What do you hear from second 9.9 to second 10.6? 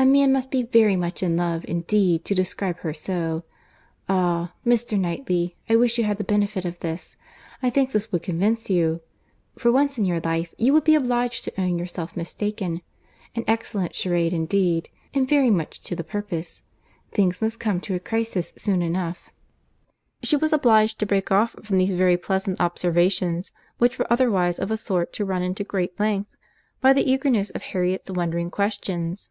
in your life